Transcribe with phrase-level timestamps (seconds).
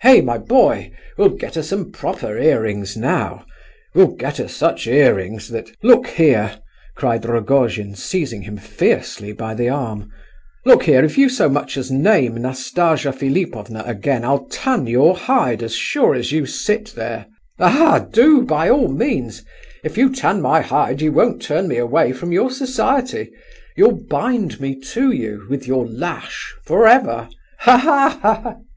[0.00, 3.46] "Hey, my boy, we'll get her some proper earrings now!
[3.94, 6.58] We'll get her such earrings that—" "Look here,"
[6.96, 10.10] cried Rogojin, seizing him fiercely by the arm,
[10.66, 15.62] "look here, if you so much as name Nastasia Philipovna again, I'll tan your hide
[15.62, 17.26] as sure as you sit there!"
[17.60, 18.00] "Aha!
[18.00, 19.44] do—by all means!
[19.84, 23.30] if you tan my hide you won't turn me away from your society.
[23.76, 27.28] You'll bind me to you, with your lash, for ever.
[27.60, 28.56] Ha, ha!